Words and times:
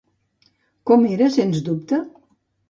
Com 0.91 1.05
era, 1.17 1.27
sens 1.35 1.61
dubte? 1.69 2.01